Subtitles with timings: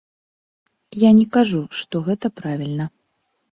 [1.01, 2.91] Я не кажу, што гэта правільна.